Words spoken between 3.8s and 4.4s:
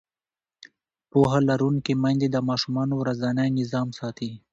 ساتي.